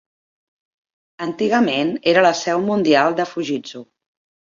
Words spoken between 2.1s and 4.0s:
era la seu mundial de Fujitsu.